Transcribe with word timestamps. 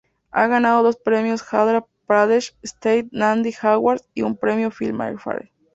Ha 0.31 0.47
ganado 0.47 0.81
dos 0.81 0.97
premios 0.97 1.43
Andhra 1.53 1.85
Pradesh 2.07 2.55
State 2.63 3.09
Nandi 3.11 3.53
Awards 3.61 4.09
y 4.15 4.23
un 4.23 4.35
premio 4.35 4.71
Filmfare. 4.71 5.51